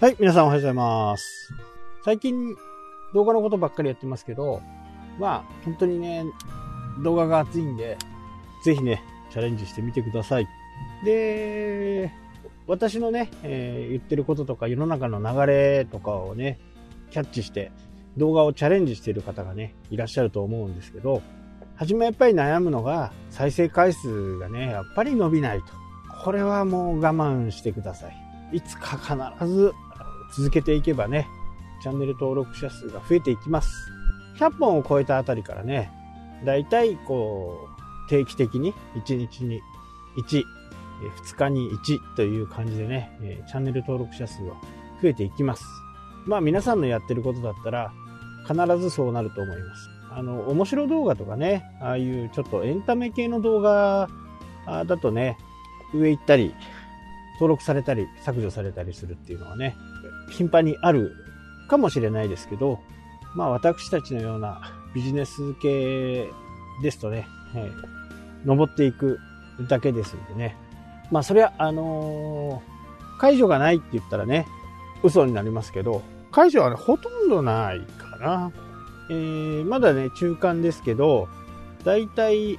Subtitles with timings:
[0.00, 1.52] はい、皆さんおはようございます。
[2.06, 2.56] 最近
[3.12, 4.62] 動画のことばっかりやってますけど、
[5.18, 6.24] まあ本当にね、
[7.02, 7.98] 動画が熱いんで、
[8.64, 10.48] ぜひね、チャレンジしてみてください。
[11.04, 12.10] で、
[12.66, 16.58] 私のね、えー言ってることとか世の中の流れとかをね、
[17.10, 17.70] キャッチして
[18.16, 21.20] 動画をチャレンジしている方がね、いらっしゃると思うんですけど、
[21.76, 25.66] 初めやっぱり悩むのが再生回数がね、やっぱり伸びないと。
[26.24, 28.56] これはもう我慢してください。
[28.56, 29.72] いつか必ず
[30.32, 31.28] 続けていけばね、
[31.82, 33.90] チャンネル登録者数が増えていきます。
[34.38, 35.90] 100本を超えたあたりからね、
[36.44, 37.68] だいたいこ
[38.06, 39.60] う、定期的に1日に
[40.16, 40.44] 1、
[41.24, 44.56] 2日に1という感じでね、チャンネル登録者数は
[45.02, 45.64] 増えていきます。
[46.26, 47.92] まあ皆さんのやってることだったら
[48.46, 49.90] 必ずそうなると思います。
[50.12, 54.08] あの、面白動画とかね、ああいうちょっとエンタメ系の動画
[54.66, 55.38] だとね、
[55.94, 56.54] 上行ったり、
[57.34, 59.76] 登録されたり削除されたりするっていうのはね、
[60.30, 61.12] 頻繁にある
[61.68, 62.80] かもしれないですけど、
[63.34, 64.60] まあ私たちのような
[64.94, 66.28] ビジネス系
[66.82, 68.00] ですとね、えー
[68.46, 69.18] 登っていく
[69.68, 70.56] だけですんでね。
[71.10, 72.70] まあそれは、あのー
[73.20, 74.46] 解除がないって言ったらね、
[75.02, 76.00] 嘘になりますけど、
[76.32, 78.50] 解除はね、ほとんどないかな。
[79.10, 81.28] えーまだね、中間ですけど、
[81.84, 82.58] だいたい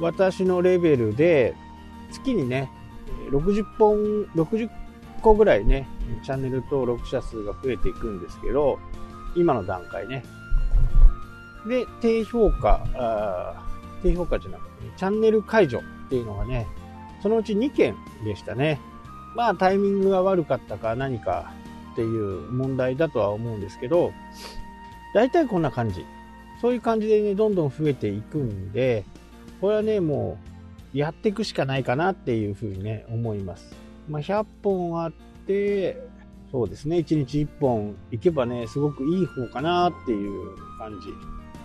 [0.00, 1.56] 私のレベルで、
[2.12, 2.70] 月にね、
[3.30, 3.96] 60本、
[4.36, 4.70] 60
[5.22, 5.88] 個ぐらいね、
[6.24, 8.78] チャンネル登録者数が増えていくんですけど、
[9.34, 10.24] 今の段階ね。
[11.66, 13.66] で、低評価、あ
[14.02, 16.66] 低評価じゃなくて、ねチャンネル解除っていうのがね、
[17.22, 17.94] そのうち2件
[18.24, 18.80] でしたね。
[19.36, 21.52] まあタイミングが悪かったか何か
[21.92, 24.12] っていう問題だとは思うんですけど、
[25.14, 26.04] 大体こんな感じ。
[26.60, 29.04] そういう感じでね、どんどん増えていくんで、
[29.60, 30.38] これはね、も
[30.94, 33.74] う、やっていくしかないかなっていうふうにね、思います。
[34.08, 35.12] まあ、100本あっ、
[36.50, 41.08] そうですね、1日1本いけばね、すごくいい方かなっていう感じ。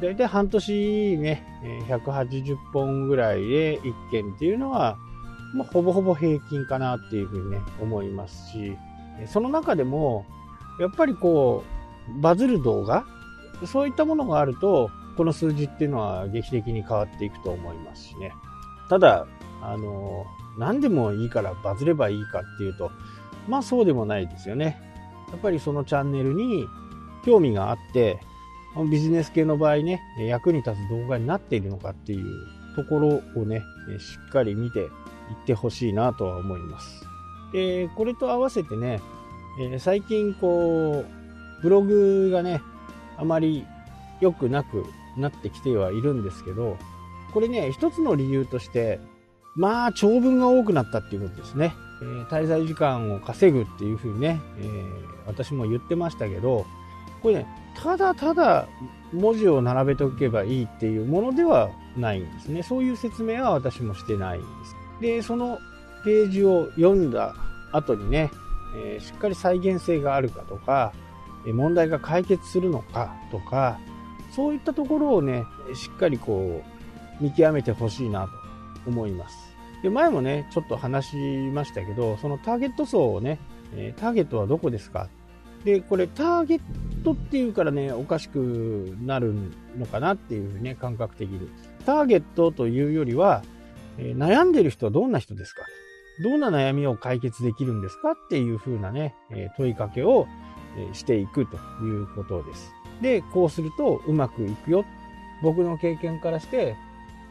[0.00, 1.44] だいたい半年ね、
[1.88, 4.96] 180本ぐらいで1件っていうのは、
[5.54, 8.76] まあ、ほぼほぼ平均かなっていうふうにね、思いますし、
[9.26, 10.24] その中でも、
[10.80, 11.64] やっぱりこ
[12.18, 13.04] う、バズる動画
[13.66, 18.32] そういったものがあると、この数字っていうのは劇的に変わっていくと思いますしね。
[18.88, 19.26] ただ、
[19.62, 20.24] あの、
[20.58, 22.90] 何でもいいからバズればいいかっていうと、
[23.48, 24.80] まあそうでもないですよね。
[25.30, 26.66] やっぱりそのチャンネルに
[27.24, 28.18] 興味があって、
[28.90, 32.26] ビジネス系の場合ね、役に立つ動画になっているのかっていう
[32.76, 33.62] ところをね、
[33.98, 34.88] しっかり見ていっ
[35.46, 37.04] てほしいなとは思います。
[37.52, 39.00] で、これと合わせてね、
[39.78, 42.62] 最近こう、ブログがね、
[43.18, 43.66] あまり
[44.20, 44.84] 良くなく
[45.16, 46.76] なってきてはいるんですけど、
[47.34, 49.00] これね、一つの理由として、
[49.56, 51.74] まあ、長文が多くなったっていうことですね。
[52.02, 56.66] え滞在時間を稼ぐっていうふうにね、えー私も言ってましたけど、
[57.22, 57.46] これね、
[57.76, 58.66] ただただ
[59.12, 62.62] 文字を並べておけばいいっていうものではないんですね。
[62.64, 64.76] そういう説明は私もしてないんです。
[65.00, 65.58] で、その
[66.04, 67.36] ページを読んだ
[67.70, 68.30] 後にね、
[68.76, 70.92] えーしっかり再現性があるかとか、
[71.46, 73.78] 問題が解決するのかとか、
[74.34, 75.44] そういったところをね、
[75.74, 76.62] しっかりこ
[77.20, 78.26] う、見極めてほしいな
[78.84, 79.49] と思います。
[79.82, 81.16] で、前もね、ちょっと話し
[81.52, 83.38] ましたけど、そのターゲット層をね、
[83.76, 85.08] えターゲットはどこですか？
[85.64, 86.60] で、これターゲッ
[87.04, 89.34] トっていうからね、おかしくなる
[89.78, 91.48] のかなっていうね、感覚的に。
[91.86, 93.42] ターゲットというよりは、
[93.98, 95.62] え悩んでる人はどんな人ですか？
[96.22, 100.26] どんな悩みを解決できるんですかっていう風なね、え問いかけを、
[100.92, 102.72] していくということです。
[103.00, 104.84] で、こうするとうまくいくよ。
[105.42, 106.76] 僕の経験からして、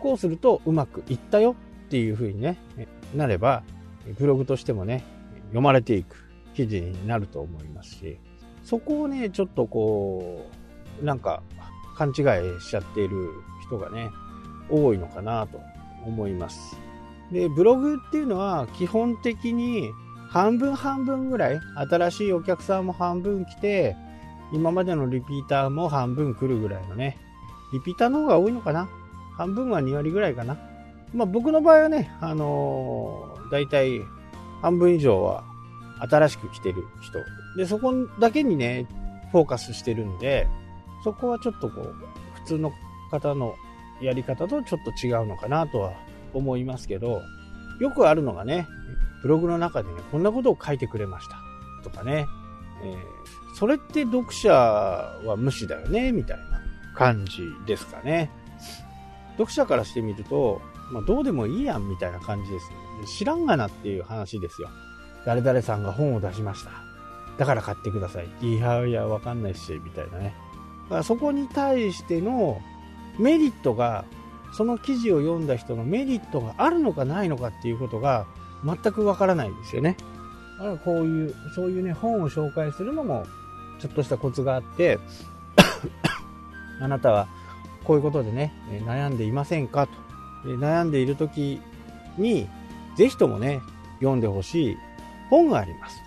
[0.00, 1.54] こうするとうまくいったよ
[1.88, 2.58] っていう風にね、
[3.14, 3.62] なれば、
[4.18, 5.02] ブログとしてもね、
[5.46, 6.16] 読まれていく
[6.54, 8.18] 記事になると思いますし、
[8.62, 10.46] そこをね、ちょっとこ
[11.00, 11.42] う、なんか
[11.96, 12.14] 勘違い
[12.60, 13.30] しちゃっている
[13.66, 14.10] 人がね、
[14.68, 15.58] 多いのかなと
[16.04, 16.78] 思います。
[17.32, 19.90] で、ブログっていうのは基本的に
[20.28, 21.60] 半分半分ぐらい、
[21.90, 23.96] 新しいお客さんも半分来て、
[24.52, 27.16] 今までのリピーターも半分来るぐらいのね、
[27.72, 28.88] リピーターの方が多いのかな？
[29.36, 30.58] 半分は2割ぐらいかな？
[31.14, 34.00] まあ僕の場合はね、あのー、だいたい
[34.62, 35.44] 半分以上は
[36.00, 37.18] 新しく来てる人。
[37.56, 38.86] で、そこだけにね、
[39.32, 40.46] フォーカスしてるんで、
[41.04, 41.94] そこはちょっとこう、
[42.34, 42.72] 普通の
[43.10, 43.54] 方の
[44.00, 45.92] やり方とちょっと違うのかなとは
[46.34, 47.22] 思いますけど、
[47.80, 48.66] よくあるのがね、
[49.22, 51.36] ブログの中でね、こんなことを書いてくれました。
[51.82, 52.26] とかね、
[52.82, 56.62] えーそれって読者は無視だよね、みたいな
[56.94, 58.30] 感じですかね。
[59.32, 62.76] 読者からしてみると、まあ、どうでもいいやんみたいな感じです、ね。
[63.06, 64.68] 知らんがなっていう話ですよ。
[65.26, 66.70] 誰々さんが本を出しました。
[67.38, 68.28] だから買ってください。
[68.40, 70.34] いやいや、わかんないし、みたいなね。
[70.84, 72.60] だからそこに対しての
[73.18, 74.04] メリットが、
[74.52, 78.26] その記事を読んだ人のメリットがあるのかないのかっていうことが
[78.64, 79.96] 全くわからないんですよね。
[80.58, 83.26] だからこういう、そういうね、本を紹介するのも、
[83.78, 84.98] ちょっとしたコツがあって、
[86.80, 87.28] あなたは
[87.84, 88.52] こういうことでね、
[88.84, 90.07] 悩んでいませんかと。
[90.44, 91.60] 悩んでいる時
[92.16, 92.48] に、
[92.96, 93.60] ぜひともね、
[94.00, 94.76] 読んでほしい
[95.30, 96.02] 本があります。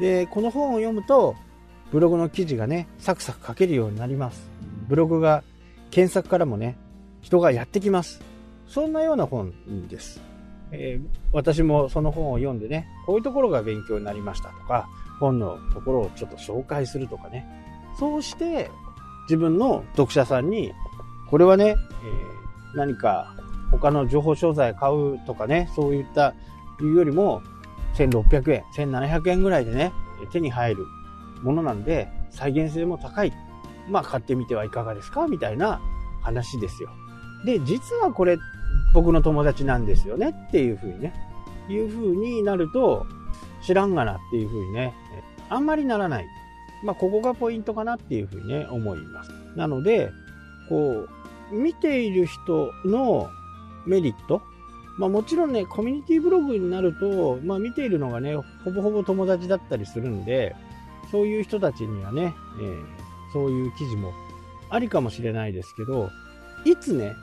[0.00, 1.36] で、この本を読むと、
[1.90, 4.50] ブログの記事がね、サクサク書けるようになります。
[4.88, 5.42] ブログが
[5.90, 6.76] 検索からもね、
[7.20, 8.22] 人がやってきます。
[8.66, 9.52] そんなような本
[9.88, 10.20] です。
[10.72, 14.88] えー、私もその本を読んでね、こういうところが勉強になりましたとか、
[15.20, 17.46] 本のところをちょっと紹介するとかね。
[17.98, 18.70] そうして
[19.24, 20.72] 自分の読者さんに、
[21.28, 21.76] これはね、えー、
[22.76, 23.34] 何か
[23.72, 26.34] 他の情報商材買うとかね、そういった
[26.80, 27.42] いうよりも、
[27.94, 29.92] 1600円、1700円ぐらいでね、
[30.30, 30.86] 手に入る
[31.42, 33.32] ものなんで、再現性も高い。
[33.88, 35.80] まあ買ってみてはいかがですかみたいな
[36.22, 36.90] 話ですよ。
[37.44, 38.38] で、実はこれ
[38.94, 41.12] 僕の友達なんですよねっていう風にね、
[41.68, 43.06] いう風になると、
[43.62, 44.94] 知らんがなっていう風にね、
[45.48, 46.26] あんまりならない。
[46.82, 49.30] まあ、ここがポイントかなっていう風にね、思います。
[49.54, 50.10] なので、
[50.68, 51.06] こ
[51.52, 53.28] う、見ている人の
[53.86, 54.42] メリット、
[54.98, 60.54] まあ、もちろんね、コミュニティブログになると、まあ、見ているのがね、ほぼほぼ友達だったりするんで、
[61.10, 62.84] そういう人たちにはね、えー、
[63.32, 64.12] そういう記事も
[64.70, 66.10] ありかもしれないですけど、
[66.64, 67.14] いつね、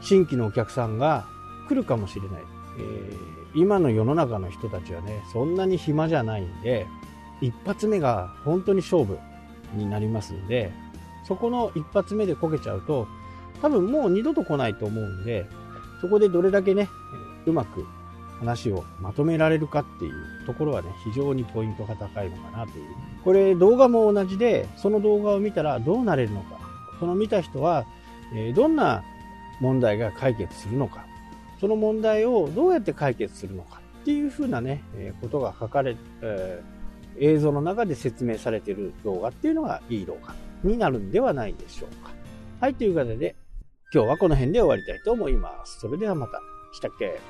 [0.00, 1.26] 新規のお客さんが
[1.68, 2.42] 来るかもしれない。
[2.78, 3.16] えー、
[3.54, 6.86] 今の世の中の人たちはね、そんなに暇じゃないんで、
[7.40, 9.18] 一発目が本当に勝負
[9.74, 10.72] になりますんで、
[11.26, 13.06] そこの一発目でこけちゃうと、
[13.60, 15.46] 多分もう二度と来ないと思うんで、
[16.02, 16.88] そこでどれだけね、
[17.46, 17.86] うまく
[18.40, 22.86] 話をまとめられるかっていうところはね、非常にポイントが高いのかなという。
[23.22, 26.58] これ動画も同じで、その動画を見たらどうなれるのか。
[26.98, 27.86] その見た人は、
[28.34, 29.04] えどんな
[29.60, 31.06] 問題が解決するのか。
[31.60, 40.34] その問題をどうやって解決するのかっていうふうなね、えことが書かれ、えー、映像の中で説明されている動画っていうのがいい動画
[40.64, 42.10] になるんではないでしょうか。
[42.60, 43.36] はい、ということで、
[43.94, 45.80] 今日はこの辺で終わりたいと思います。
[45.80, 46.40] それではまた。
[46.72, 47.20] したっけ？